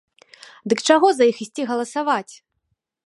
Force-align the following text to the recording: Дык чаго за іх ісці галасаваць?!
Дык 0.71 0.79
чаго 0.87 1.07
за 1.17 1.23
іх 1.33 1.37
ісці 1.45 1.67
галасаваць?! 1.73 2.31